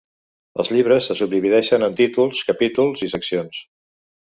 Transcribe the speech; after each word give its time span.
Els 0.63 0.71
llibres 0.75 1.09
se 1.11 1.17
subdivideixen 1.19 1.87
en 1.89 1.95
títols, 2.01 2.41
capítols 2.51 3.07
i 3.09 3.13
seccions. 3.15 3.65